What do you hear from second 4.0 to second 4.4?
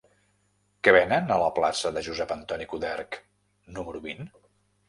vint?